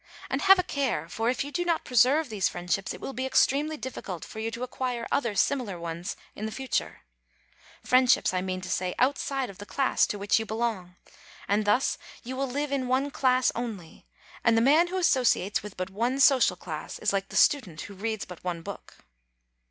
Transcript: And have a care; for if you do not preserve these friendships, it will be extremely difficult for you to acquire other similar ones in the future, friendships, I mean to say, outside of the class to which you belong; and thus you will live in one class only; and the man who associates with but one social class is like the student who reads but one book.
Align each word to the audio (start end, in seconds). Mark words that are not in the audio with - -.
And 0.31 0.41
have 0.41 0.57
a 0.57 0.63
care; 0.63 1.07
for 1.07 1.29
if 1.29 1.43
you 1.43 1.51
do 1.51 1.63
not 1.63 1.85
preserve 1.85 2.27
these 2.29 2.49
friendships, 2.49 2.91
it 2.91 2.99
will 2.99 3.13
be 3.13 3.23
extremely 3.27 3.77
difficult 3.77 4.25
for 4.25 4.39
you 4.39 4.49
to 4.49 4.63
acquire 4.63 5.07
other 5.11 5.35
similar 5.35 5.79
ones 5.79 6.15
in 6.35 6.47
the 6.47 6.51
future, 6.51 7.03
friendships, 7.83 8.33
I 8.33 8.41
mean 8.41 8.61
to 8.61 8.69
say, 8.71 8.95
outside 8.97 9.47
of 9.51 9.59
the 9.59 9.65
class 9.67 10.07
to 10.07 10.17
which 10.17 10.39
you 10.39 10.45
belong; 10.47 10.95
and 11.47 11.65
thus 11.65 11.99
you 12.23 12.35
will 12.35 12.47
live 12.49 12.71
in 12.71 12.87
one 12.87 13.11
class 13.11 13.51
only; 13.53 14.07
and 14.43 14.57
the 14.57 14.59
man 14.59 14.87
who 14.87 14.97
associates 14.97 15.61
with 15.61 15.77
but 15.77 15.91
one 15.91 16.19
social 16.19 16.55
class 16.55 16.97
is 16.97 17.13
like 17.13 17.29
the 17.29 17.35
student 17.35 17.81
who 17.81 17.93
reads 17.93 18.25
but 18.25 18.43
one 18.43 18.63
book. 18.63 19.05